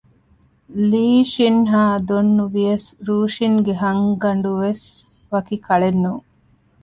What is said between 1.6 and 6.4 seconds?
ހާ ދޮން ނުވިޔަސް ރޫޝިންގެ ހަންގަ ނޑުވެސް ވަކި ކަޅެއް ނޫން